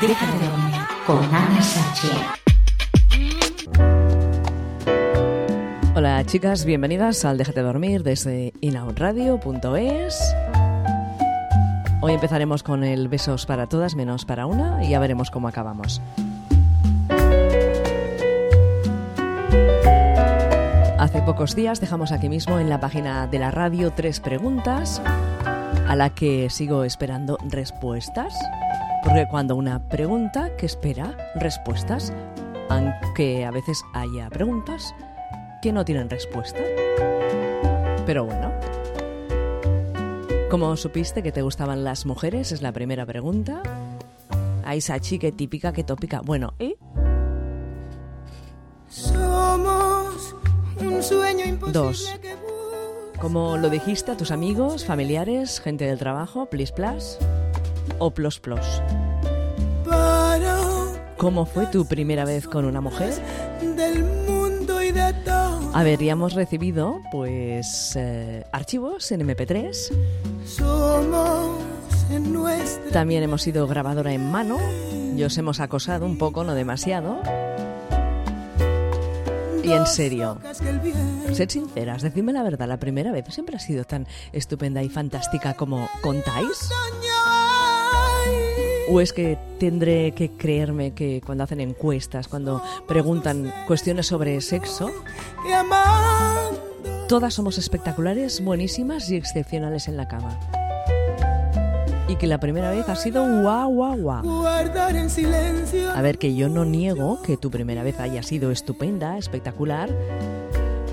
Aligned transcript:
Déjate 0.00 0.46
dormir 0.46 0.74
con 1.06 1.22
Ana 1.22 1.60
Sánchez. 1.60 2.16
Hola 5.94 6.24
chicas, 6.24 6.64
bienvenidas 6.64 7.26
al 7.26 7.36
Déjate 7.36 7.60
dormir 7.60 8.02
desde 8.02 8.54
inaudradio.es. 8.62 10.34
Hoy 12.00 12.14
empezaremos 12.14 12.62
con 12.62 12.84
el 12.84 13.08
besos 13.08 13.44
para 13.44 13.66
todas 13.66 13.94
menos 13.94 14.24
para 14.24 14.46
una 14.46 14.82
y 14.82 14.88
ya 14.88 14.98
veremos 14.98 15.30
cómo 15.30 15.48
acabamos. 15.48 16.00
Hace 20.98 21.20
pocos 21.20 21.54
días 21.54 21.80
dejamos 21.82 22.12
aquí 22.12 22.30
mismo 22.30 22.58
en 22.58 22.70
la 22.70 22.80
página 22.80 23.26
de 23.26 23.38
la 23.38 23.50
radio 23.50 23.92
tres 23.92 24.20
preguntas 24.20 25.02
a 25.86 25.94
la 25.96 26.08
que 26.10 26.48
sigo 26.48 26.84
esperando 26.84 27.36
respuestas. 27.50 28.34
Porque 29.02 29.26
cuando 29.28 29.56
una 29.56 29.88
pregunta 29.88 30.56
que 30.56 30.66
espera 30.66 31.16
respuestas, 31.34 32.12
aunque 32.68 33.44
a 33.44 33.50
veces 33.50 33.82
haya 33.94 34.30
preguntas 34.30 34.94
que 35.60 35.72
no 35.72 35.84
tienen 35.84 36.08
respuesta. 36.08 36.60
Pero 38.06 38.24
bueno. 38.24 38.52
¿Cómo 40.50 40.76
supiste 40.76 41.22
que 41.22 41.32
te 41.32 41.42
gustaban 41.42 41.82
las 41.82 42.06
mujeres? 42.06 42.52
Es 42.52 42.62
la 42.62 42.72
primera 42.72 43.04
pregunta. 43.04 43.62
Ay, 44.64 44.80
Sachi, 44.80 45.18
qué 45.18 45.32
típica, 45.32 45.72
qué 45.72 45.82
tópica. 45.82 46.20
Bueno, 46.20 46.54
¿y? 46.60 46.76
Somos 48.88 50.36
un 50.78 51.02
sueño 51.02 51.44
imposible 51.44 51.72
Dos. 51.72 52.18
que 52.20 52.36
Como 53.18 53.56
lo 53.56 53.68
dijiste 53.68 54.12
a 54.12 54.16
tus 54.16 54.30
amigos, 54.30 54.84
familiares, 54.84 55.60
gente 55.60 55.86
del 55.86 55.98
trabajo, 55.98 56.46
plis 56.46 56.70
plas 56.70 57.18
o 57.98 58.10
plos 58.10 58.40
plos. 58.40 58.82
¿Cómo 61.16 61.46
fue 61.46 61.66
tu 61.66 61.86
primera 61.86 62.24
vez 62.24 62.48
con 62.48 62.64
una 62.64 62.80
mujer? 62.80 63.14
del 63.76 64.04
mundo 64.04 64.82
y 64.82 64.90
de 64.90 65.12
todo. 65.24 65.70
Recibido, 66.34 67.00
pues, 67.10 67.94
eh, 67.96 68.44
archivos 68.52 69.10
en 69.12 69.20
MP3. 69.20 69.92
Somos 70.44 71.60
en 72.10 72.32
nuestra 72.32 72.90
También 72.90 73.22
hemos 73.22 73.42
sido 73.42 73.66
grabadora 73.66 74.12
en 74.12 74.30
mano. 74.30 74.58
Y 75.16 75.22
os 75.24 75.36
hemos 75.38 75.60
acosado 75.60 76.06
un 76.06 76.18
poco, 76.18 76.42
no 76.42 76.54
demasiado. 76.54 77.20
Y 79.62 79.70
en 79.70 79.86
serio, 79.86 80.38
sed 81.32 81.48
sinceras, 81.48 82.02
decidme 82.02 82.32
la 82.32 82.42
verdad, 82.42 82.66
la 82.66 82.78
primera 82.78 83.12
vez 83.12 83.26
siempre 83.28 83.54
ha 83.54 83.60
sido 83.60 83.84
tan 83.84 84.08
estupenda 84.32 84.82
y 84.82 84.88
fantástica 84.88 85.54
como 85.54 85.88
contáis. 86.00 86.68
¿O 88.88 89.00
es 89.00 89.12
que 89.12 89.38
tendré 89.58 90.12
que 90.12 90.30
creerme 90.30 90.92
que 90.92 91.20
cuando 91.24 91.44
hacen 91.44 91.60
encuestas, 91.60 92.28
cuando 92.28 92.62
preguntan 92.88 93.52
cuestiones 93.66 94.06
sobre 94.06 94.40
sexo, 94.40 94.90
todas 97.08 97.34
somos 97.34 97.58
espectaculares, 97.58 98.44
buenísimas 98.44 99.08
y 99.10 99.16
excepcionales 99.16 99.86
en 99.88 99.96
la 99.96 100.08
cama? 100.08 100.38
Y 102.08 102.16
que 102.16 102.26
la 102.26 102.40
primera 102.40 102.70
vez 102.70 102.88
ha 102.88 102.96
sido 102.96 103.24
guau, 103.42 103.72
guau, 103.72 103.96
guau. 103.96 104.22
guardar 104.22 104.96
en 104.96 105.08
silencio 105.08 105.90
A 105.94 106.02
ver, 106.02 106.18
que 106.18 106.34
yo 106.34 106.48
no 106.48 106.64
niego 106.64 107.22
que 107.22 107.36
tu 107.36 107.50
primera 107.50 107.82
vez 107.82 108.00
haya 108.00 108.22
sido 108.22 108.50
estupenda, 108.50 109.16
espectacular, 109.16 109.88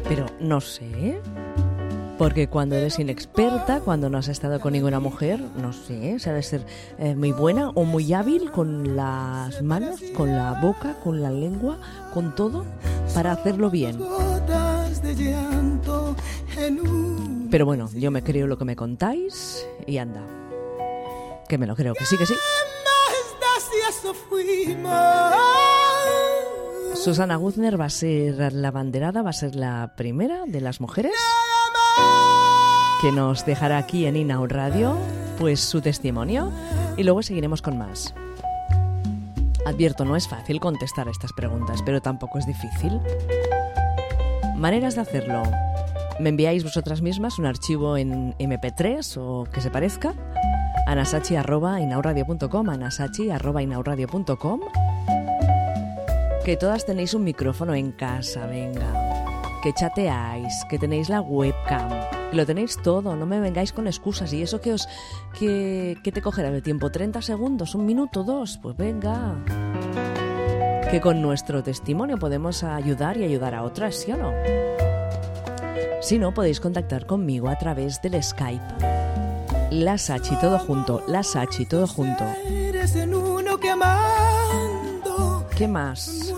pero 0.07 0.27
no 0.39 0.61
sé. 0.61 1.19
Porque 2.19 2.49
cuando 2.49 2.75
eres 2.75 2.99
inexperta, 2.99 3.79
cuando 3.79 4.09
no 4.09 4.17
has 4.17 4.27
estado 4.27 4.59
con 4.59 4.73
ninguna 4.73 4.99
mujer, 4.99 5.39
no 5.39 5.71
sé, 5.71 6.19
de 6.19 6.43
ser 6.43 6.65
eh, 6.97 7.15
muy 7.15 7.31
buena 7.31 7.69
o 7.69 7.85
muy 7.85 8.11
hábil 8.11 8.51
con 8.51 8.97
las 8.97 9.61
manos, 9.61 10.01
con 10.17 10.35
la 10.35 10.59
boca, 10.61 10.97
con 11.01 11.21
la 11.21 11.31
lengua, 11.31 11.79
con 12.13 12.35
todo, 12.35 12.65
para 13.15 13.31
hacerlo 13.31 13.69
bien. 13.69 13.97
Pero 17.49 17.65
bueno, 17.65 17.89
yo 17.95 18.11
me 18.11 18.21
creo 18.21 18.47
lo 18.47 18.57
que 18.57 18.65
me 18.65 18.75
contáis 18.75 19.65
y 19.87 19.97
anda. 19.97 20.21
Que 21.47 21.57
me 21.57 21.65
lo 21.65 21.75
creo, 21.77 21.93
que 21.93 22.05
sí, 22.05 22.17
que 22.17 22.25
sí. 22.25 22.33
Susana 26.95 27.37
Guzner 27.37 27.79
va 27.79 27.85
a 27.85 27.89
ser 27.89 28.51
la 28.51 28.71
banderada, 28.71 29.21
va 29.21 29.29
a 29.29 29.33
ser 29.33 29.55
la 29.55 29.93
primera 29.95 30.43
de 30.45 30.59
las 30.59 30.81
mujeres 30.81 31.13
que 32.99 33.11
nos 33.11 33.45
dejará 33.45 33.77
aquí 33.77 34.05
en 34.05 34.15
Inau 34.15 34.45
Radio 34.47 34.97
pues 35.37 35.61
su 35.61 35.81
testimonio 35.81 36.51
y 36.97 37.03
luego 37.03 37.23
seguiremos 37.23 37.61
con 37.61 37.77
más. 37.77 38.13
Advierto, 39.65 40.03
no 40.03 40.15
es 40.15 40.27
fácil 40.27 40.59
contestar 40.59 41.07
a 41.07 41.11
estas 41.11 41.31
preguntas, 41.31 41.81
pero 41.85 42.01
tampoco 42.01 42.39
es 42.39 42.45
difícil. 42.45 42.99
Maneras 44.55 44.95
de 44.95 45.01
hacerlo. 45.01 45.43
Me 46.19 46.29
enviáis 46.29 46.63
vosotras 46.63 47.01
mismas 47.01 47.39
un 47.39 47.45
archivo 47.45 47.95
en 47.95 48.33
MP3 48.37 49.17
o 49.17 49.45
que 49.45 49.61
se 49.61 49.71
parezca. 49.71 50.13
anasachi.inauradio.com 50.85 52.69
anasachi.inauradio.com 52.69 54.59
Que 56.43 56.57
todas 56.57 56.85
tenéis 56.85 57.13
un 57.13 57.23
micrófono 57.23 57.73
en 57.75 57.91
casa, 57.93 58.45
venga 58.47 59.08
que 59.61 59.73
chateáis, 59.73 60.65
que 60.69 60.79
tenéis 60.79 61.09
la 61.09 61.21
webcam, 61.21 61.89
que 62.31 62.37
lo 62.37 62.45
tenéis 62.45 62.77
todo, 62.81 63.15
no 63.15 63.25
me 63.25 63.39
vengáis 63.39 63.73
con 63.73 63.87
excusas. 63.87 64.31
¿Y 64.33 64.41
eso 64.41 64.61
que 64.61 64.73
os 64.73 64.87
que, 65.37 65.97
que 66.03 66.11
te 66.11 66.21
cogerá 66.21 66.49
el 66.49 66.63
tiempo? 66.63 66.89
¿30 66.89 67.21
segundos? 67.21 67.75
¿Un 67.75 67.85
minuto? 67.85 68.23
¿Dos? 68.23 68.59
Pues 68.61 68.77
venga. 68.77 69.35
Que 70.89 71.01
con 71.01 71.21
nuestro 71.21 71.61
testimonio 71.61 72.17
podemos 72.17 72.63
ayudar 72.63 73.17
y 73.17 73.23
ayudar 73.23 73.53
a 73.55 73.63
otras, 73.63 73.95
¿sí 73.95 74.11
o 74.11 74.17
no? 74.17 74.33
Si 76.01 76.17
no, 76.17 76.33
podéis 76.33 76.59
contactar 76.59 77.05
conmigo 77.05 77.49
a 77.49 77.57
través 77.57 78.01
del 78.01 78.21
Skype. 78.23 78.63
La 79.71 79.97
Sachi 79.97 80.35
todo 80.37 80.57
junto, 80.57 81.03
la 81.07 81.21
Sachi 81.21 81.65
todo 81.65 81.85
junto. 81.85 82.23
¿Qué 85.55 85.67
más? 85.67 86.28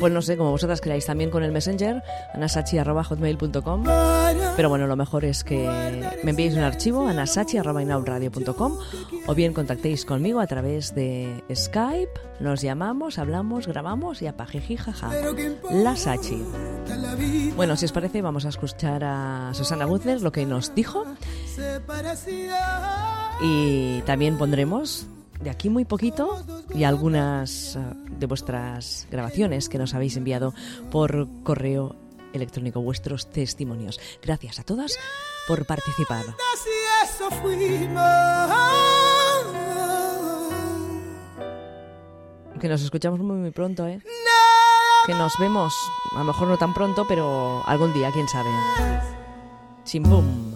Pues 0.00 0.12
no 0.12 0.22
sé, 0.22 0.36
como 0.36 0.50
vosotras 0.50 0.80
queráis, 0.80 1.06
también 1.06 1.30
con 1.30 1.42
el 1.42 1.52
Messenger, 1.52 2.02
anasachi.hotmail.com. 2.34 3.84
Pero 4.56 4.68
bueno, 4.68 4.86
lo 4.86 4.96
mejor 4.96 5.24
es 5.24 5.42
que 5.42 5.68
me 6.22 6.30
enviéis 6.30 6.54
un 6.54 6.60
archivo 6.60 7.06
a 7.06 7.12
nasachi.inauradio.com 7.12 8.78
o 9.26 9.34
bien 9.34 9.52
contactéis 9.52 10.04
conmigo 10.04 10.40
a 10.40 10.46
través 10.46 10.94
de 10.94 11.42
Skype, 11.54 12.12
nos 12.40 12.60
llamamos, 12.60 13.18
hablamos, 13.18 13.66
grabamos 13.66 14.22
y 14.22 14.26
jaja. 14.76 15.10
La 15.70 15.96
Sachi. 15.96 16.42
Bueno, 17.56 17.76
si 17.76 17.86
os 17.86 17.92
parece, 17.92 18.22
vamos 18.22 18.44
a 18.44 18.50
escuchar 18.50 19.02
a 19.04 19.50
Susana 19.54 19.86
Guzner 19.86 20.20
lo 20.22 20.32
que 20.32 20.46
nos 20.46 20.74
dijo 20.74 21.04
y 23.42 24.02
también 24.02 24.38
pondremos 24.38 25.06
de 25.40 25.50
aquí 25.50 25.68
muy 25.68 25.84
poquito 25.84 26.44
y 26.74 26.84
algunas 26.84 27.76
eh, 27.76 27.80
de 28.18 28.26
vuestras 28.26 29.06
grabaciones 29.10 29.68
que 29.68 29.78
nos 29.78 29.94
habéis 29.94 30.16
enviado 30.16 30.54
por 30.90 31.28
correo 31.42 31.96
electrónico, 32.32 32.80
vuestros 32.80 33.30
testimonios. 33.30 34.00
Gracias 34.22 34.58
a 34.60 34.62
todas 34.62 34.96
por 35.46 35.66
participar. 35.66 36.24
Que 42.60 42.68
nos 42.68 42.82
escuchamos 42.82 43.20
muy, 43.20 43.36
muy 43.36 43.50
pronto, 43.50 43.86
¿eh? 43.86 44.00
Que 45.06 45.14
nos 45.14 45.32
vemos, 45.38 45.72
a 46.14 46.18
lo 46.18 46.24
mejor 46.24 46.48
no 46.48 46.58
tan 46.58 46.74
pronto, 46.74 47.06
pero 47.06 47.62
algún 47.66 47.92
día, 47.92 48.10
quién 48.12 48.28
sabe. 48.28 48.50
Chimbum. 49.84 50.54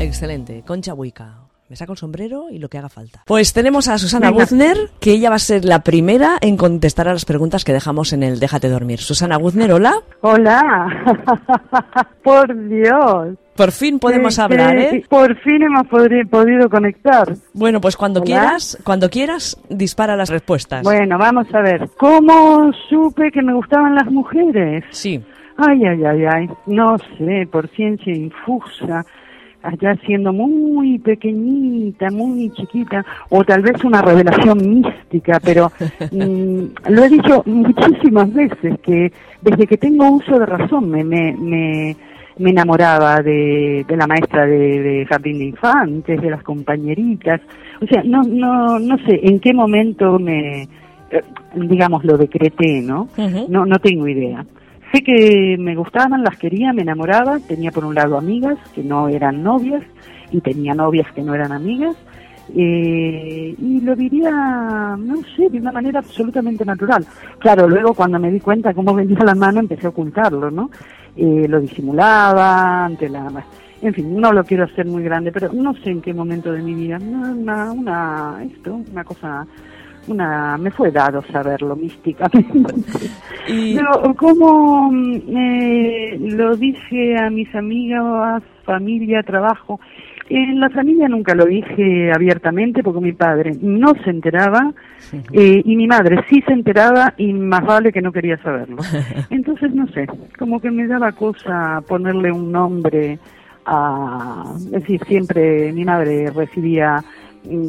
Excelente. 0.00 0.64
Concha 0.66 0.94
Buica. 0.94 1.41
Me 1.72 1.76
saco 1.76 1.92
el 1.92 1.98
sombrero 1.98 2.50
y 2.50 2.58
lo 2.58 2.68
que 2.68 2.76
haga 2.76 2.90
falta. 2.90 3.22
Pues 3.26 3.54
tenemos 3.54 3.88
a 3.88 3.96
Susana 3.96 4.28
Guzner, 4.28 4.76
que 5.00 5.12
ella 5.12 5.30
va 5.30 5.36
a 5.36 5.38
ser 5.38 5.64
la 5.64 5.78
primera 5.78 6.36
en 6.42 6.58
contestar 6.58 7.08
a 7.08 7.14
las 7.14 7.24
preguntas 7.24 7.64
que 7.64 7.72
dejamos 7.72 8.12
en 8.12 8.22
el 8.22 8.40
Déjate 8.40 8.68
dormir. 8.68 8.98
Susana 8.98 9.38
Guzner, 9.38 9.72
hola. 9.72 9.94
Hola, 10.20 11.02
por 12.22 12.68
Dios. 12.68 13.38
Por 13.56 13.72
fin 13.72 13.98
podemos 13.98 14.38
hablar, 14.38 14.76
que 14.76 14.96
¿eh? 14.96 15.04
Por 15.08 15.34
fin 15.38 15.62
hemos 15.62 15.86
podido 15.86 16.68
conectar. 16.68 17.32
Bueno, 17.54 17.80
pues 17.80 17.96
cuando 17.96 18.20
Hola. 18.20 18.26
quieras, 18.26 18.78
cuando 18.84 19.08
quieras, 19.08 19.58
dispara 19.70 20.14
las 20.14 20.28
respuestas. 20.28 20.82
Bueno, 20.82 21.16
vamos 21.16 21.46
a 21.54 21.62
ver. 21.62 21.88
¿Cómo 21.96 22.70
supe 22.90 23.30
que 23.32 23.40
me 23.40 23.54
gustaban 23.54 23.94
las 23.94 24.12
mujeres? 24.12 24.84
Sí. 24.90 25.24
Ay, 25.56 25.80
ay, 25.86 26.04
ay, 26.04 26.24
ay. 26.34 26.48
No 26.66 26.98
sé, 27.16 27.48
por 27.50 27.66
ciencia 27.70 28.14
infusa. 28.14 29.06
Allá 29.62 29.96
siendo 30.04 30.32
muy 30.32 30.98
pequeñita, 30.98 32.10
muy 32.10 32.50
chiquita, 32.50 33.04
o 33.30 33.44
tal 33.44 33.62
vez 33.62 33.82
una 33.84 34.02
revelación 34.02 34.58
mística, 34.58 35.38
pero 35.44 35.70
mm, 36.10 36.90
lo 36.90 37.04
he 37.04 37.08
dicho 37.08 37.42
muchísimas 37.46 38.32
veces 38.32 38.80
que 38.82 39.12
desde 39.40 39.66
que 39.66 39.76
tengo 39.76 40.10
uso 40.10 40.38
de 40.38 40.46
razón 40.46 40.90
me, 40.90 41.04
me, 41.04 41.32
me, 41.38 41.96
me 42.38 42.50
enamoraba 42.50 43.22
de, 43.22 43.84
de 43.86 43.96
la 43.96 44.06
maestra 44.06 44.46
de, 44.46 44.82
de 44.82 45.06
jardín 45.06 45.38
de 45.38 45.44
infantes, 45.44 46.20
de 46.20 46.30
las 46.30 46.42
compañeritas. 46.42 47.40
O 47.80 47.86
sea, 47.86 48.02
no, 48.04 48.22
no, 48.22 48.78
no 48.78 48.98
sé 49.06 49.20
en 49.22 49.38
qué 49.40 49.52
momento 49.52 50.18
me, 50.18 50.62
eh, 50.62 51.22
digamos, 51.54 52.04
lo 52.04 52.16
decreté, 52.16 52.80
¿no? 52.80 53.08
No, 53.48 53.66
no 53.66 53.78
tengo 53.78 54.08
idea. 54.08 54.44
Sé 54.92 55.02
que 55.02 55.56
me 55.58 55.74
gustaban, 55.74 56.22
las 56.22 56.36
quería, 56.36 56.72
me 56.74 56.82
enamoraba. 56.82 57.38
Tenía 57.40 57.70
por 57.70 57.84
un 57.84 57.94
lado 57.94 58.18
amigas 58.18 58.58
que 58.74 58.82
no 58.82 59.08
eran 59.08 59.42
novias 59.42 59.82
y 60.30 60.40
tenía 60.40 60.74
novias 60.74 61.10
que 61.12 61.22
no 61.22 61.34
eran 61.34 61.50
amigas. 61.50 61.96
Eh, 62.54 63.54
y 63.56 63.80
lo 63.80 63.96
diría, 63.96 64.30
no 64.98 65.16
sé, 65.34 65.48
de 65.48 65.58
una 65.58 65.72
manera 65.72 66.00
absolutamente 66.00 66.64
natural. 66.66 67.06
Claro, 67.38 67.66
luego 67.68 67.94
cuando 67.94 68.18
me 68.18 68.30
di 68.30 68.40
cuenta 68.40 68.74
cómo 68.74 68.92
venía 68.94 69.24
la 69.24 69.34
mano 69.34 69.60
empecé 69.60 69.86
a 69.86 69.90
ocultarlo, 69.90 70.50
¿no? 70.50 70.70
Eh, 71.16 71.46
lo 71.48 71.60
disimulaba 71.60 72.84
ante 72.84 73.08
la... 73.08 73.30
En 73.80 73.94
fin, 73.94 74.20
no 74.20 74.32
lo 74.32 74.44
quiero 74.44 74.64
hacer 74.64 74.86
muy 74.86 75.02
grande, 75.02 75.32
pero 75.32 75.52
no 75.52 75.74
sé 75.74 75.90
en 75.90 76.02
qué 76.02 76.12
momento 76.12 76.52
de 76.52 76.62
mi 76.62 76.74
vida. 76.74 76.98
Una, 77.00 77.30
una, 77.32 77.72
una 77.72 78.44
esto, 78.44 78.78
una 78.92 79.04
cosa, 79.04 79.46
una, 80.08 80.56
me 80.58 80.70
fue 80.70 80.90
dado 80.90 81.22
saberlo 81.32 81.76
místicamente. 81.76 82.74
Y- 83.48 83.74
Pero 83.74 84.14
como 84.14 84.88
mm, 84.92 85.14
eh, 85.36 86.16
lo 86.20 86.54
dije 86.56 87.16
a 87.18 87.28
mis 87.28 87.52
amigas, 87.56 88.40
familia, 88.64 89.22
trabajo, 89.24 89.80
en 90.28 90.60
la 90.60 90.70
familia 90.70 91.08
nunca 91.08 91.34
lo 91.34 91.44
dije 91.46 92.12
abiertamente 92.14 92.82
porque 92.84 93.00
mi 93.00 93.12
padre 93.12 93.52
no 93.60 93.94
se 94.04 94.10
enteraba 94.10 94.72
eh, 95.32 95.60
y 95.64 95.76
mi 95.76 95.86
madre 95.88 96.24
sí 96.30 96.40
se 96.46 96.52
enteraba 96.52 97.14
y 97.18 97.32
más 97.32 97.64
vale 97.66 97.92
que 97.92 98.00
no 98.00 98.12
quería 98.12 98.36
saberlo. 98.38 98.78
Entonces, 99.30 99.74
no 99.74 99.88
sé, 99.88 100.06
como 100.38 100.60
que 100.60 100.70
me 100.70 100.86
daba 100.86 101.10
cosa 101.12 101.82
ponerle 101.88 102.30
un 102.30 102.52
nombre 102.52 103.18
a... 103.66 104.54
Es 104.56 104.70
decir, 104.70 105.00
siempre 105.06 105.72
mi 105.72 105.84
madre 105.84 106.30
recibía 106.30 107.02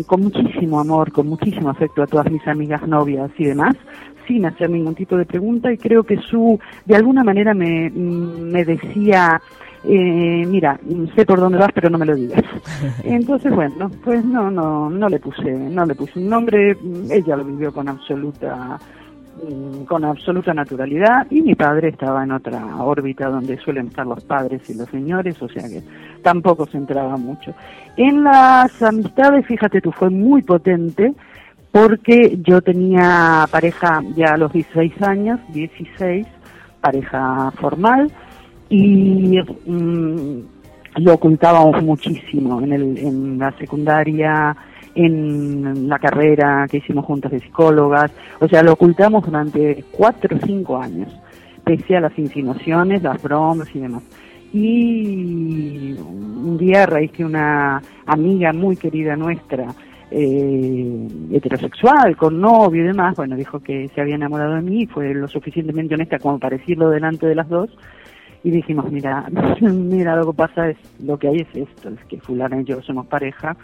con 0.06 0.22
muchísimo 0.22 0.80
amor, 0.80 1.12
con 1.12 1.28
muchísimo 1.28 1.70
afecto 1.70 2.04
a 2.04 2.08
todas 2.08 2.32
mis 2.32 2.46
amigas, 2.48 2.88
novias 2.88 3.32
y 3.38 3.46
demás, 3.46 3.76
sin 4.28 4.46
hacer 4.46 4.70
ningún 4.70 4.96
tipo 4.96 5.18
de 5.18 5.26
pregunta 5.26 5.72
y 5.72 5.78
creo 5.78 6.04
que 6.04 6.18
su, 6.18 6.60
de 6.86 6.96
alguna 6.96 7.24
manera 7.24 7.54
me, 7.54 7.90
mm, 7.90 8.52
me 8.52 8.64
decía, 8.66 9.42
eh, 9.84 10.46
mira, 10.48 10.80
mm, 10.82 11.16
sé 11.16 11.26
por 11.26 11.40
dónde 11.40 11.58
vas 11.58 11.72
pero 11.74 11.90
no 11.90 11.98
me 11.98 12.06
lo 12.06 12.16
digas. 12.16 12.44
Entonces, 13.04 13.54
bueno, 13.54 13.90
pues 14.04 14.24
no, 14.24 14.50
no, 14.50 14.90
no 14.90 15.10
le 15.10 15.20
puse, 15.20 15.52
no 15.52 15.86
le 15.86 15.96
puse 15.96 16.20
un 16.20 16.30
nombre, 16.30 16.76
mm, 16.76 17.12
ella 17.12 17.36
lo 17.36 17.46
vivió 17.46 17.74
con 17.74 17.90
absoluta 17.90 18.78
mm, 18.78 19.03
con 19.88 20.06
absoluta 20.06 20.54
naturalidad 20.54 21.28
y 21.30 21.42
mi 21.42 21.56
padre 21.56 21.90
estaba 21.90 22.24
en 22.24 22.32
otra 22.32 22.78
órbita 22.78 23.30
donde 23.30 23.58
suelen 23.58 23.88
estar 23.88 24.06
los 24.06 24.24
padres 24.24 24.70
y 24.70 24.76
los 24.76 24.90
señores, 24.90 25.42
o 25.42 25.50
sea 25.50 25.64
que 25.64 25.82
tampoco 26.22 26.66
se 26.66 26.78
enteraba 26.78 27.18
mucho. 27.18 27.54
En 27.98 28.24
las 28.24 28.82
amistades, 28.82 29.46
fíjate 29.46 29.82
tú, 29.82 29.92
fue 29.92 30.10
muy 30.10 30.42
potente 30.42 31.14
porque 31.72 32.38
yo 32.44 32.62
tenía 32.62 33.46
pareja 33.50 34.04
ya 34.16 34.34
a 34.34 34.38
los 34.38 34.54
16 34.54 35.02
años, 35.02 35.40
16, 35.54 36.28
pareja 36.82 37.52
formal 37.52 38.12
y 38.70 39.40
mm, 39.66 40.40
lo 40.98 41.14
ocultábamos 41.14 41.82
muchísimo 41.84 42.62
en, 42.62 42.74
el, 42.74 42.98
en 42.98 43.38
la 43.40 43.52
secundaria, 43.58 44.56
en 44.96 45.88
la 45.90 46.00
carrera 46.00 46.68
que 46.70 46.78
hicimos 46.78 47.06
juntas 47.06 47.32
de 47.32 47.40
psicólogas, 47.40 48.12
o 48.40 48.48
sea, 48.48 48.64
lo 48.64 48.74
ocultamos 48.74 49.26
durante 49.26 49.84
cuatro 49.92 50.38
o 50.38 50.46
cinco 50.46 50.78
años, 50.78 51.10
pese 51.64 51.98
a 51.98 52.02
las 52.02 52.18
insinuaciones, 52.18 53.02
las 53.02 53.22
bromas 53.22 53.74
y 53.76 53.80
demás. 53.80 54.04
Y 54.54 55.94
un 55.94 56.58
día, 56.60 56.84
a 56.84 56.86
raíz 56.86 57.12
que 57.12 57.26
una 57.26 57.82
amiga 58.06 58.54
muy 58.54 58.76
querida 58.78 59.16
nuestra, 59.16 59.68
eh, 60.12 61.08
heterosexual, 61.32 62.16
con 62.16 62.40
novio 62.40 62.84
y 62.84 62.88
demás, 62.88 63.16
bueno, 63.16 63.36
dijo 63.36 63.60
que 63.60 63.90
se 63.96 64.02
había 64.02 64.14
enamorado 64.14 64.54
de 64.54 64.62
mí, 64.62 64.86
fue 64.86 65.12
lo 65.16 65.28
suficientemente 65.28 65.96
honesta 65.96 66.20
como 66.20 66.38
para 66.38 66.58
decirlo 66.58 66.92
delante 66.92 67.26
de 67.26 67.34
las 67.34 67.50
dos, 67.50 67.76
y 68.44 68.52
dijimos, 68.52 68.92
mira, 68.92 69.26
mira, 69.62 70.16
lo 70.16 70.28
que 70.28 70.38
pasa 70.38 70.70
es, 70.70 70.78
lo 71.04 71.18
que 71.18 71.30
hay 71.30 71.38
es 71.38 71.56
esto, 71.56 71.90
es 71.90 72.06
que 72.06 72.20
fulana 72.20 72.62
y 72.62 72.66
yo 72.66 72.80
somos 72.84 73.08
pareja, 73.08 73.58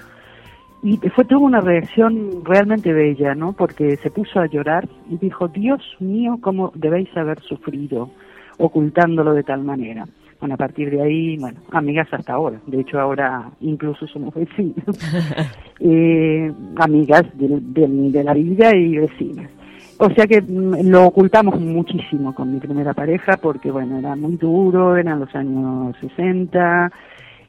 y 0.83 0.97
fue 1.09 1.25
tuvo 1.25 1.45
una 1.45 1.61
reacción 1.61 2.43
realmente 2.45 2.93
bella, 2.93 3.35
¿no? 3.35 3.53
Porque 3.53 3.97
se 3.97 4.09
puso 4.11 4.39
a 4.39 4.47
llorar 4.47 4.87
y 5.09 5.17
dijo, 5.17 5.47
Dios 5.47 5.81
mío, 5.99 6.37
cómo 6.41 6.71
debéis 6.75 7.09
haber 7.17 7.39
sufrido 7.41 8.09
ocultándolo 8.57 9.33
de 9.33 9.43
tal 9.43 9.63
manera. 9.63 10.05
Bueno, 10.39 10.55
a 10.55 10.57
partir 10.57 10.89
de 10.89 11.01
ahí, 11.01 11.37
bueno, 11.37 11.59
amigas 11.71 12.07
hasta 12.11 12.33
ahora. 12.33 12.59
De 12.65 12.79
hecho, 12.79 12.97
ahora 12.99 13.49
incluso 13.59 14.07
somos 14.07 14.33
vecinos. 14.33 14.75
eh, 15.81 16.51
amigas 16.77 17.23
del- 17.37 17.73
de 18.11 18.23
la 18.23 18.33
vida 18.33 18.73
y 18.75 18.97
vecinas. 18.97 19.49
O 19.97 20.09
sea 20.11 20.25
que 20.27 20.41
mm, 20.41 20.87
lo 20.89 21.05
ocultamos 21.07 21.59
muchísimo 21.59 22.33
con 22.33 22.53
mi 22.53 22.59
primera 22.59 22.93
pareja 22.93 23.35
porque, 23.41 23.69
bueno, 23.69 23.97
era 23.99 24.15
muy 24.15 24.37
duro, 24.37 24.95
eran 24.95 25.19
los 25.19 25.35
años 25.35 25.93
60 25.99 26.89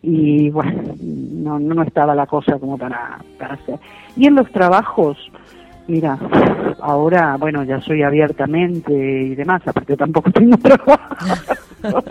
y, 0.02 0.50
bueno, 0.50 0.94
no, 1.00 1.58
no 1.58 1.82
estaba 1.82 2.14
la 2.14 2.26
cosa 2.26 2.58
como 2.58 2.79
para, 2.79 3.19
para 3.38 3.55
hacer. 3.55 3.79
Y 4.17 4.26
en 4.26 4.35
los 4.35 4.50
trabajos, 4.50 5.19
mira, 5.88 6.19
ahora, 6.81 7.37
bueno, 7.37 7.64
ya 7.64 7.81
soy 7.81 8.02
abiertamente 8.02 8.93
y 8.93 9.35
demás, 9.35 9.62
aparte 9.67 9.97
tampoco 9.97 10.31
tengo 10.32 10.56
trabajo, 10.56 12.02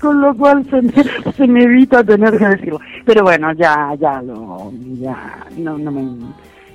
con 0.00 0.20
lo 0.20 0.34
cual 0.36 0.64
se 0.68 0.82
me, 0.82 1.32
se 1.32 1.46
me 1.46 1.64
evita 1.64 2.04
tener 2.04 2.36
que 2.36 2.48
decirlo. 2.48 2.80
Pero 3.04 3.22
bueno, 3.22 3.52
ya, 3.52 3.94
ya 3.98 4.20
lo, 4.22 4.70
ya, 5.00 5.46
no, 5.56 5.78
no 5.78 5.90
me, 5.90 6.02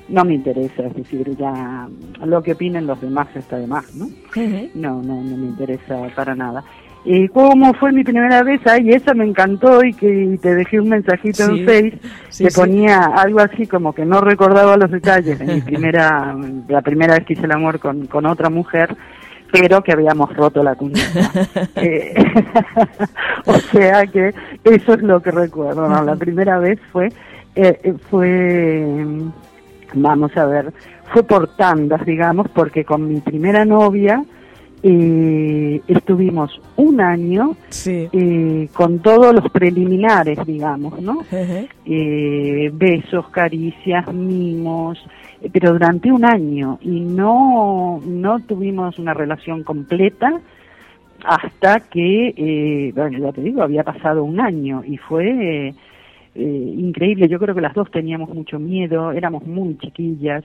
no 0.09 0.25
me 0.25 0.33
interesa, 0.33 0.83
es 0.83 0.95
decir, 0.95 1.35
ya 1.37 1.87
lo 2.25 2.41
que 2.41 2.53
opinen 2.53 2.87
los 2.87 2.99
demás 2.99 3.27
está 3.35 3.57
de 3.57 3.67
más, 3.67 3.93
¿no? 3.95 4.07
No, 4.73 5.01
no, 5.01 5.21
no 5.21 5.37
me 5.37 5.47
interesa 5.47 6.07
para 6.15 6.35
nada. 6.35 6.63
Eh, 7.05 7.27
¿Cómo 7.33 7.73
fue 7.73 7.91
mi 7.91 8.03
primera 8.03 8.43
vez? 8.43 8.61
Ay, 8.65 8.91
esa 8.91 9.13
me 9.13 9.25
encantó 9.25 9.83
y 9.83 9.93
que 9.93 10.39
te 10.41 10.55
dejé 10.55 10.79
un 10.79 10.87
mensajito 10.89 11.45
Sí, 11.47 11.59
en 11.59 11.65
Face 11.65 11.99
sí, 12.29 12.43
que 12.45 12.49
sí. 12.51 12.59
ponía 12.61 13.01
algo 13.15 13.39
así 13.41 13.67
como 13.67 13.91
que 13.93 14.05
no 14.05 14.21
recordaba 14.21 14.77
los 14.77 14.89
detalles 14.89 15.37
de 15.37 15.45
mi 15.45 15.61
primera, 15.61 16.33
la 16.69 16.81
primera 16.81 17.15
vez 17.15 17.25
que 17.25 17.33
hice 17.33 17.43
el 17.45 17.51
amor 17.51 17.79
con, 17.79 18.07
con 18.07 18.25
otra 18.25 18.49
mujer, 18.49 18.95
pero 19.51 19.83
que 19.83 19.91
habíamos 19.91 20.33
roto 20.35 20.63
la 20.63 20.75
cuñita. 20.75 21.01
Eh, 21.75 22.13
o 23.45 23.53
sea 23.57 24.05
que 24.07 24.33
eso 24.63 24.93
es 24.93 25.01
lo 25.01 25.21
que 25.21 25.31
recuerdo. 25.31 25.89
¿no? 25.89 26.03
La 26.05 26.15
primera 26.15 26.57
vez 26.59 26.79
fue, 26.93 27.07
eh, 27.55 27.79
eh, 27.83 27.93
fue, 28.09 28.85
vamos 29.93 30.35
a 30.37 30.45
ver, 30.45 30.71
fue 31.11 31.23
por 31.23 31.53
tandas, 31.57 32.05
digamos, 32.05 32.47
porque 32.49 32.85
con 32.85 33.07
mi 33.09 33.19
primera 33.19 33.65
novia 33.65 34.23
eh, 34.83 35.81
estuvimos 35.87 36.59
un 36.75 36.99
año 36.99 37.55
Sí. 37.69 38.07
eh, 38.11 38.67
con 38.73 38.99
todos 38.99 39.33
los 39.33 39.49
preliminares, 39.51 40.37
digamos, 40.45 41.01
¿no? 41.01 41.19
Eh, 41.85 42.69
besos, 42.73 43.29
caricias, 43.29 44.13
mimos, 44.13 44.99
pero 45.51 45.71
durante 45.73 46.11
un 46.11 46.25
año 46.25 46.79
y 46.81 46.99
no, 46.99 48.01
no 48.05 48.39
tuvimos 48.41 48.99
una 48.99 49.13
relación 49.13 49.63
completa 49.63 50.39
hasta 51.25 51.79
que, 51.79 52.33
eh, 52.35 52.91
bueno, 52.93 53.17
ya 53.19 53.31
te 53.31 53.41
digo, 53.41 53.61
había 53.63 53.83
pasado 53.83 54.23
un 54.25 54.41
año 54.41 54.83
y 54.85 54.97
fue 54.97 55.73
eh, 56.35 56.73
increíble. 56.77 57.29
Yo 57.29 57.39
creo 57.39 57.55
que 57.55 57.61
las 57.61 57.73
dos 57.73 57.89
teníamos 57.91 58.29
mucho 58.33 58.59
miedo, 58.59 59.11
éramos 59.13 59.45
muy 59.45 59.77
chiquillas, 59.77 60.43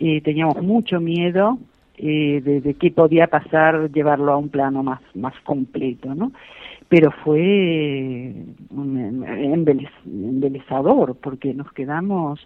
eh, 0.00 0.20
teníamos 0.22 0.62
mucho 0.62 1.00
miedo 1.00 1.58
eh, 1.98 2.40
de, 2.44 2.60
de 2.60 2.74
qué 2.74 2.90
podía 2.90 3.26
pasar, 3.26 3.90
llevarlo 3.92 4.32
a 4.32 4.36
un 4.36 4.48
plano 4.48 4.82
más, 4.82 5.00
más 5.14 5.34
completo, 5.44 6.14
¿no? 6.14 6.32
Pero 6.88 7.10
fue 7.24 8.34
un- 8.70 9.24
embelez- 9.26 9.90
embelezador 10.04 11.16
porque 11.16 11.52
nos 11.54 11.72
quedamos 11.72 12.40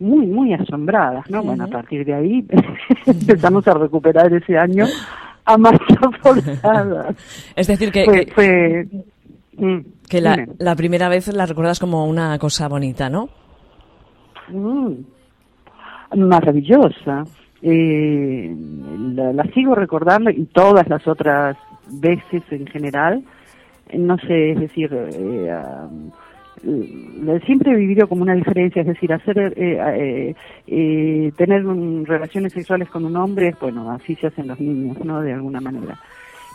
muy, 0.00 0.26
muy 0.26 0.52
asombradas, 0.52 1.30
¿no? 1.30 1.42
Bueno, 1.42 1.64
a 1.64 1.68
partir 1.68 2.04
de 2.04 2.14
ahí 2.14 2.44
empezamos 3.06 3.66
a 3.68 3.74
recuperar 3.74 4.32
ese 4.32 4.58
año 4.58 4.86
a 5.44 5.56
marcha 5.58 6.00
forzada. 6.22 7.14
Es 7.54 7.66
decir, 7.68 7.92
que, 7.92 8.04
Fue, 8.04 8.26
que, 8.26 8.32
fue 8.32 8.86
mm, 9.58 9.80
que 10.08 10.20
la, 10.20 10.36
dime. 10.36 10.48
la 10.58 10.74
primera 10.74 11.08
vez 11.08 11.28
la 11.32 11.46
recuerdas 11.46 11.78
como 11.78 12.06
una 12.06 12.36
cosa 12.38 12.66
bonita, 12.68 13.08
¿no? 13.08 13.28
Mm, 14.48 14.94
maravillosa. 16.16 17.24
Eh, 17.66 18.54
la, 19.14 19.32
la 19.32 19.44
sigo 19.54 19.74
recordando 19.74 20.28
y 20.30 20.44
todas 20.52 20.86
las 20.88 21.06
otras 21.08 21.56
veces 21.90 22.42
en 22.50 22.66
general. 22.66 23.24
No 23.94 24.18
sé, 24.18 24.52
es 24.52 24.60
decir, 24.60 24.90
eh, 24.92 25.50
siempre 27.44 27.72
he 27.72 27.76
vivido 27.76 28.08
como 28.08 28.22
una 28.22 28.34
diferencia, 28.34 28.80
es 28.82 28.88
decir, 28.88 29.12
hacer, 29.12 29.38
eh, 29.38 29.52
eh, 29.56 30.34
eh, 30.66 31.32
tener 31.36 31.66
un- 31.66 32.04
relaciones 32.06 32.52
sexuales 32.52 32.88
con 32.88 33.04
un 33.04 33.16
hombre, 33.16 33.54
bueno, 33.60 33.90
así 33.90 34.14
se 34.16 34.28
hacen 34.28 34.48
los 34.48 34.58
niños, 34.60 35.02
¿no? 35.04 35.20
De 35.20 35.32
alguna 35.32 35.60
manera. 35.60 35.98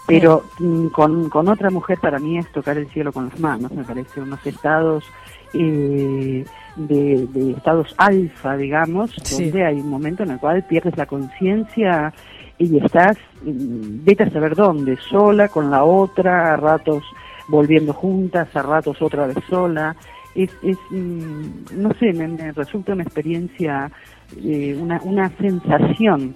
pero 0.08 0.42
mm, 0.60 0.88
con, 0.88 1.30
con 1.30 1.48
otra 1.50 1.70
mujer 1.70 2.00
para 2.02 2.18
mí 2.18 2.40
es 2.40 2.52
tocar 2.52 2.76
el 2.78 2.88
cielo 2.88 3.12
con 3.14 3.26
las 3.30 3.40
manos, 3.40 3.72
me 3.72 3.84
parece, 3.84 4.20
unos 4.22 4.44
estados 4.48 5.04
eh, 5.54 6.46
de, 6.76 7.28
de 7.28 7.52
estados 7.52 7.94
alfa, 7.98 8.56
digamos, 8.58 9.12
Sí. 9.24 9.44
donde 9.46 9.66
hay 9.66 9.76
un 9.80 9.90
momento 9.90 10.24
en 10.24 10.32
el 10.32 10.40
cual 10.40 10.64
pierdes 10.64 10.96
la 10.98 11.06
conciencia 11.06 12.14
y 12.58 12.78
estás, 12.78 13.18
mm, 13.44 14.04
vete 14.04 14.24
a 14.24 14.30
saber 14.30 14.56
dónde, 14.56 14.98
sola 15.10 15.48
con 15.48 15.70
la 15.72 15.84
otra, 15.84 16.54
a 16.54 16.58
ratos 16.58 17.04
volviendo 17.48 17.94
juntas, 17.94 18.54
a 18.56 18.62
ratos 18.62 19.02
otra 19.02 19.28
vez 19.28 19.38
sola. 19.50 19.96
Es, 20.36 20.52
es 20.62 20.78
mm, 20.92 21.78
no 21.78 21.92
sé, 22.00 22.14
me, 22.14 22.28
me 22.28 22.52
resulta 22.52 22.94
una 22.94 23.04
experiencia, 23.04 23.92
eh, 24.38 24.78
una, 24.80 25.02
una 25.04 25.30
sensación 25.38 26.36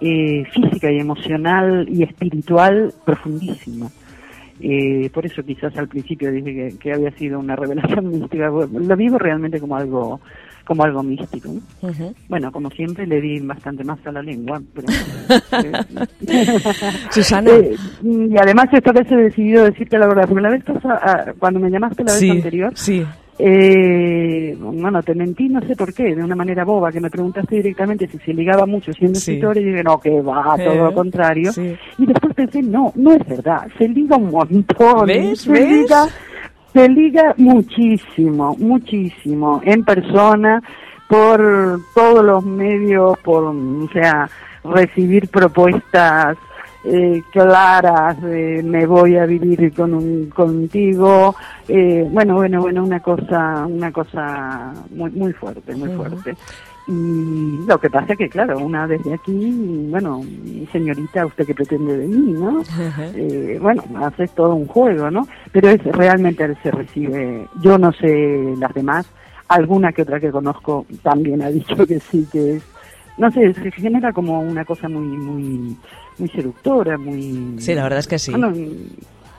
eh, 0.00 0.44
física 0.52 0.90
y 0.90 0.98
emocional 0.98 1.86
y 1.88 2.02
espiritual 2.02 2.92
profundísima. 3.04 3.88
Eh, 4.60 5.10
por 5.12 5.26
eso 5.26 5.42
quizás 5.42 5.76
al 5.76 5.88
principio 5.88 6.30
dije 6.30 6.54
que, 6.54 6.78
que 6.78 6.92
había 6.92 7.10
sido 7.12 7.38
una 7.38 7.56
revelación 7.56 8.08
mística. 8.10 8.48
Lo 8.48 8.96
vivo 8.96 9.18
realmente 9.18 9.60
como 9.60 9.76
algo 9.76 10.20
como 10.64 10.84
algo 10.84 11.02
místico. 11.02 11.50
Bueno, 12.28 12.52
como 12.52 12.70
siempre 12.70 13.06
le 13.06 13.20
di 13.20 13.40
bastante 13.40 13.84
más 13.84 13.98
a 14.06 14.12
la 14.12 14.22
lengua. 14.22 14.60
pero, 14.74 14.86
eh, 16.28 16.58
Susana. 17.10 17.50
eh, 17.50 17.76
y 18.02 18.36
además 18.36 18.66
esta 18.72 18.92
vez 18.92 19.10
he 19.10 19.16
decidido 19.16 19.64
decirte 19.64 19.98
la 19.98 20.06
verdad, 20.06 20.28
porque 20.28 20.42
la 20.42 20.50
vez 20.50 20.64
pasada, 20.64 21.00
ah, 21.02 21.32
cuando 21.38 21.60
me 21.60 21.70
llamaste 21.70 22.04
la 22.04 22.12
vez 22.12 22.20
sí, 22.20 22.30
anterior, 22.30 22.72
sí. 22.74 23.04
Eh, 23.44 24.56
bueno, 24.56 25.02
te 25.02 25.14
mentí, 25.16 25.48
no 25.48 25.60
sé 25.66 25.74
por 25.74 25.92
qué, 25.92 26.14
de 26.14 26.22
una 26.22 26.36
manera 26.36 26.64
boba, 26.64 26.92
que 26.92 27.00
me 27.00 27.10
preguntaste 27.10 27.56
directamente 27.56 28.06
si 28.06 28.18
se 28.18 28.32
ligaba 28.32 28.66
mucho 28.66 28.92
siendo 28.92 29.18
Sí. 29.18 29.32
escritor 29.32 29.58
y 29.58 29.64
dije, 29.64 29.82
no, 29.82 29.98
que 29.98 30.20
va, 30.20 30.54
todo 30.56 30.74
Eh, 30.74 30.78
lo 30.78 30.94
contrario. 30.94 31.52
sí. 31.52 31.74
Y 31.98 32.06
después 32.06 32.34
pensé, 32.34 32.62
no, 32.62 32.92
no 32.94 33.12
es 33.14 33.26
verdad, 33.26 33.66
se 33.78 33.88
liga 33.88 34.16
un 34.16 34.30
montón. 34.30 35.06
¿Ves? 35.06 35.40
Se 35.40 35.52
¿Ves? 35.52 35.68
liga, 35.68 36.06
se 36.72 36.88
liga 36.88 37.34
muchísimo, 37.36 38.54
muchísimo, 38.58 39.60
en 39.64 39.84
persona, 39.84 40.62
por 41.08 41.80
todos 41.94 42.24
los 42.24 42.44
medios, 42.44 43.18
por, 43.24 43.44
o 43.44 43.88
sea, 43.92 44.30
recibir 44.64 45.28
propuestas 45.28 46.36
eh, 46.84 47.22
claras, 47.30 48.20
de 48.22 48.62
me 48.62 48.86
voy 48.86 49.16
a 49.16 49.26
vivir 49.26 49.72
con 49.72 49.94
un, 49.94 50.30
contigo, 50.30 51.34
eh, 51.68 52.06
bueno, 52.10 52.34
bueno, 52.34 52.60
bueno, 52.60 52.84
una 52.84 53.00
cosa, 53.00 53.66
una 53.66 53.92
cosa 53.92 54.72
muy, 54.90 55.10
muy 55.10 55.32
fuerte, 55.32 55.74
muy 55.74 55.90
fuerte. 55.90 56.34
Y 56.88 57.64
lo 57.68 57.78
que 57.78 57.88
pasa 57.88 58.16
que, 58.16 58.28
claro, 58.28 58.58
una 58.58 58.88
desde 58.88 59.14
aquí, 59.14 59.86
bueno, 59.88 60.20
señorita, 60.72 61.24
¿usted 61.26 61.46
qué 61.46 61.54
pretende 61.54 61.96
de 61.96 62.08
mí, 62.08 62.32
no? 62.32 62.60
Eh, 63.14 63.58
bueno, 63.62 63.84
haces 64.04 64.32
todo 64.32 64.56
un 64.56 64.66
juego, 64.66 65.08
¿no? 65.08 65.28
Pero 65.52 65.68
es 65.68 65.82
realmente 65.84 66.56
se 66.60 66.72
recibe, 66.72 67.46
yo 67.60 67.78
no 67.78 67.92
sé 67.92 68.54
las 68.58 68.74
demás, 68.74 69.08
alguna 69.46 69.92
que 69.92 70.02
otra 70.02 70.18
que 70.18 70.32
conozco 70.32 70.84
también 71.02 71.42
ha 71.42 71.50
dicho 71.50 71.86
que 71.86 72.00
sí, 72.00 72.26
que 72.32 72.56
es, 72.56 72.64
no 73.22 73.30
sé, 73.30 73.54
se 73.54 73.70
genera 73.70 74.12
como 74.12 74.40
una 74.40 74.64
cosa 74.64 74.88
muy, 74.88 75.06
muy, 75.06 75.76
muy 76.18 76.28
seductora, 76.30 76.98
muy... 76.98 77.54
Sí, 77.60 77.72
la 77.72 77.84
verdad 77.84 78.00
es 78.00 78.08
que 78.08 78.18
sí. 78.18 78.32
Bueno, 78.32 78.52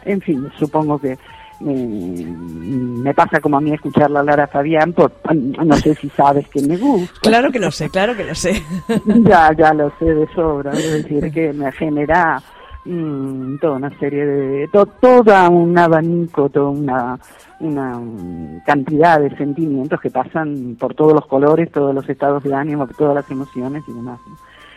en 0.05 0.21
fin, 0.21 0.49
supongo 0.57 0.97
que 0.97 1.17
me, 1.59 1.73
me 1.73 3.13
pasa 3.13 3.41
como 3.41 3.57
a 3.57 3.61
mí 3.61 3.73
escuchar 3.73 4.05
a 4.15 4.23
Lara 4.23 4.47
Fabián, 4.47 4.93
por, 4.93 5.11
no 5.35 5.75
sé 5.75 5.95
si 5.95 6.07
sabes 6.11 6.47
que 6.47 6.61
me 6.61 6.77
gusta. 6.77 7.19
Claro 7.21 7.51
que 7.51 7.59
lo 7.59 7.71
sé, 7.71 7.89
claro 7.89 8.15
que 8.15 8.23
lo 8.23 8.35
sé. 8.35 8.63
ya, 9.05 9.51
ya 9.51 9.73
lo 9.73 9.91
sé 9.99 10.05
de 10.05 10.27
sobra, 10.33 10.71
es 10.71 11.03
decir, 11.03 11.29
que 11.33 11.51
me 11.51 11.69
genera 11.73 12.41
mm, 12.85 13.57
toda 13.59 13.73
una 13.77 13.97
serie 13.99 14.25
de, 14.25 14.67
to, 14.69 14.85
toda 14.85 15.49
un 15.49 15.77
abanico, 15.77 16.49
toda 16.49 16.69
una, 16.69 17.19
una 17.59 17.97
mm, 17.99 18.61
cantidad 18.65 19.19
de 19.19 19.35
sentimientos 19.37 19.99
que 20.01 20.09
pasan 20.09 20.75
por 20.79 20.93
todos 20.95 21.13
los 21.13 21.25
colores, 21.27 21.71
todos 21.71 21.93
los 21.95 22.07
estados 22.09 22.43
de 22.43 22.53
ánimo, 22.53 22.87
todas 22.97 23.15
las 23.15 23.29
emociones 23.31 23.83
y 23.87 23.93
demás. 23.93 24.19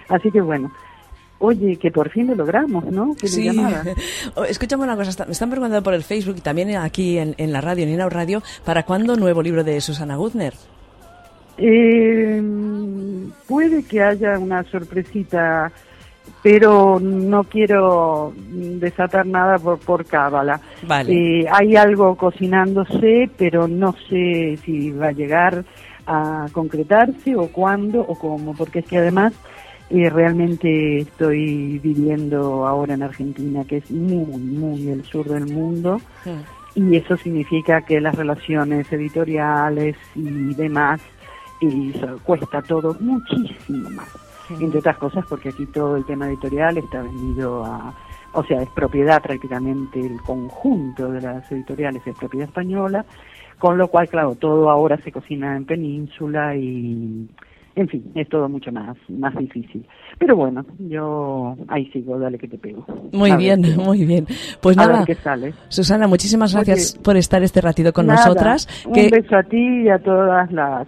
Así 0.09 0.31
que 0.31 0.41
bueno, 0.41 0.71
oye, 1.39 1.77
que 1.77 1.91
por 1.91 2.09
fin 2.11 2.29
lo 2.29 2.35
logramos, 2.37 2.85
¿no? 2.85 3.15
Que 3.15 3.27
Sí. 3.29 3.51
Oh, 4.37 4.45
Escúchame 4.45 4.85
una 4.85 4.97
cosa, 4.97 5.11
está- 5.11 5.27
me 5.27 5.33
están 5.33 5.51
preguntando 5.51 5.83
por 5.83 5.95
el 5.95 6.03
Facebook 6.05 6.37
y 6.39 6.41
también 6.41 6.77
aquí 6.77 7.19
en, 7.19 7.35
en 7.39 7.53
la 7.53 7.61
radio, 7.61 7.85
en 7.85 7.91
Inau 7.91 8.09
Radio, 8.09 8.43
¿para 8.65 8.85
cuándo 8.85 9.17
nuevo 9.17 9.43
libro 9.43 9.65
de 9.65 9.81
Susana 9.81 10.17
Gutner? 10.17 10.55
Eh, 11.59 12.43
puede 13.49 13.83
que 13.85 14.03
haya 14.03 14.39
una 14.39 14.63
sorpresita, 14.65 15.73
pero 16.43 17.01
no 17.01 17.45
quiero 17.45 18.33
desatar 18.37 19.27
nada 19.27 19.59
por, 19.59 19.79
por 19.79 20.05
cábala. 20.05 20.61
Vale. 20.87 21.13
Eh, 21.13 21.47
hay 21.51 21.77
algo 21.77 22.15
cocinándose, 22.17 23.31
pero 23.37 23.67
no 23.67 23.95
sé 24.09 24.57
si 24.65 24.91
va 24.93 25.09
a 25.09 25.13
llegar 25.13 25.65
a 26.07 26.47
concretarse 26.53 27.35
o 27.35 27.49
cuándo 27.49 28.01
o 28.01 28.17
cómo, 28.17 28.55
porque 28.55 28.79
es 28.79 28.87
que 28.87 28.99
además 28.99 29.33
eh, 29.91 30.09
realmente 30.11 30.99
estoy 30.99 31.79
viviendo 31.79 32.67
ahora 32.67 32.95
en 32.95 33.03
Argentina, 33.03 33.65
que 33.65 33.79
es 33.79 33.91
muy, 33.91 34.41
muy 34.41 34.89
el 34.89 35.05
sur 35.05 35.29
del 35.29 35.47
mundo. 35.47 36.01
Y 36.75 36.97
eso 36.97 37.17
significa 37.17 37.81
que 37.81 38.01
las 38.01 38.15
relaciones 38.15 38.93
editoriales 38.93 39.97
y 40.15 40.55
demás, 40.55 41.01
y 41.61 41.91
eso 41.91 42.21
cuesta 42.23 42.61
todo 42.63 42.97
muchísimo 43.01 43.89
más. 43.91 44.26
Entre 44.51 44.79
otras 44.79 44.97
cosas 44.99 45.25
porque 45.29 45.49
aquí 45.51 45.67
todo 45.67 45.97
el 45.97 46.05
tema 46.05 46.29
editorial 46.29 46.79
está 46.79 47.03
vendido 47.03 47.65
a, 47.65 47.95
o 48.33 48.45
sea, 48.45 48.63
es 48.63 48.69
propiedad 48.71 49.23
prácticamente 49.23 50.01
el 50.01 50.21
conjunto 50.21 51.11
de 51.11 51.21
las 51.21 51.51
editoriales, 51.51 52.07
es 52.07 52.17
propiedad 52.17 52.49
española, 52.49 53.05
con 53.59 53.79
lo 53.79 53.89
cual, 53.89 54.09
claro, 54.09 54.35
todo 54.35 54.71
ahora 54.71 54.99
se 54.99 55.11
cocina 55.11 55.57
en 55.57 55.65
península 55.65 56.55
y, 56.55 57.29
en 57.75 57.89
fin, 57.89 58.11
es 58.15 58.29
todo 58.29 58.49
mucho 58.49 58.73
más, 58.73 58.97
más 59.09 59.35
difícil. 59.37 59.87
Pero 60.19 60.37
bueno, 60.37 60.65
yo 60.79 61.57
ahí 61.69 61.87
sigo, 61.93 62.19
dale 62.19 62.39
que 62.39 62.49
te 62.49 62.59
pego. 62.59 62.85
Muy 63.13 63.31
A 63.31 63.37
bien, 63.37 63.63
muy 63.77 64.05
bien. 64.05 64.27
Pues 64.61 64.77
nada, 64.77 64.99
ver 64.99 65.07
qué 65.07 65.15
sale. 65.15 65.55
Susana, 65.69 66.07
muchísimas 66.07 66.55
Oye, 66.55 66.65
gracias 66.65 66.99
por 66.99 67.17
estar 67.17 67.43
este 67.43 67.61
ratito 67.61 67.93
con 67.93 68.07
Nada, 68.07 68.27
nosotras. 68.27 68.67
Un 68.87 68.93
Que, 68.93 69.11
beso 69.11 69.37
a 69.37 69.43
ti 69.43 69.83
y 69.85 69.89
a 69.89 69.99
todas 69.99 70.51
las, 70.53 70.87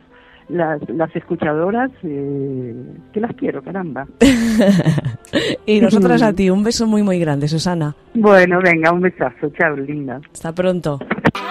las, 0.49 0.81
las 0.89 1.15
escuchadoras, 1.15 1.91
eh, 2.03 2.75
que 3.13 3.21
las 3.21 3.35
quiero, 3.35 3.63
caramba. 3.63 4.07
y 5.67 5.81
nosotras 5.81 6.23
a 6.23 6.33
ti, 6.33 6.51
un 6.51 6.65
beso 6.65 6.87
muy, 6.87 7.03
muy 7.03 7.19
grande, 7.19 7.49
Susana. 7.49 7.95
Bueno, 8.15 8.61
venga, 8.63 8.93
un 8.93 9.01
besazo, 9.01 9.51
chao, 9.59 9.77
linda. 9.77 10.21
Hasta 10.33 10.53
pronto. 10.53 10.99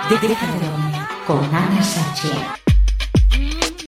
Dormir 0.09 0.37
con 1.25 1.43
Ana 1.53 1.81
Sánchez. 1.81 2.66